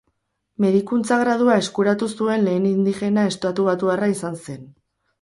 [0.63, 4.63] Medikuntza gradua eskuratu zuen lehen indigena estatubatuarra izan zen.